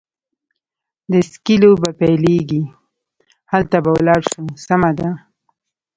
[1.11, 2.63] د سکې لوبې پیلېږي،
[3.51, 5.09] هلته به ولاړ شو، سمه ده.